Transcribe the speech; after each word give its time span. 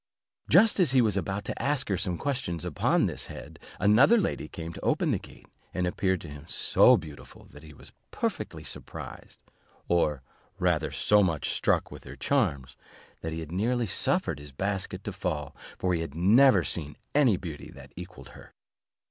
Just 0.49 0.79
as 0.79 0.93
he 0.93 0.99
was 1.03 1.15
about 1.15 1.45
to 1.45 1.61
ask 1.61 1.87
her 1.89 1.95
some 1.95 2.17
questions 2.17 2.65
upon 2.65 3.05
this 3.05 3.27
head, 3.27 3.59
another 3.79 4.17
lady 4.19 4.47
came 4.47 4.73
to 4.73 4.81
open 4.81 5.11
the 5.11 5.19
gate, 5.19 5.45
and 5.75 5.85
appeared 5.85 6.21
to 6.21 6.27
him 6.27 6.47
so 6.47 6.97
beautiful, 6.97 7.45
that 7.51 7.61
he 7.61 7.71
was 7.71 7.93
perfectly 8.09 8.63
surprised, 8.63 9.43
or 9.87 10.23
rather 10.57 10.89
so 10.89 11.21
much 11.21 11.51
struck 11.51 11.91
with 11.91 12.03
her 12.05 12.15
charms, 12.15 12.75
that 13.21 13.31
he 13.31 13.41
had 13.41 13.51
nearly 13.51 13.85
suffered 13.85 14.39
his 14.39 14.51
basket 14.51 15.03
to 15.03 15.11
fall, 15.11 15.55
for 15.77 15.93
he 15.93 16.01
had 16.01 16.15
never 16.15 16.63
seen 16.63 16.97
any 17.13 17.37
beauty 17.37 17.69
that 17.69 17.93
equalled 17.95 18.29
her. 18.29 18.55